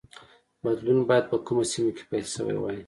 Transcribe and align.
بدلون 0.63 0.99
باید 1.09 1.25
په 1.31 1.37
کومه 1.45 1.63
سیمه 1.71 1.91
کې 1.95 2.03
پیل 2.09 2.25
شوی 2.35 2.57
وای 2.59 2.77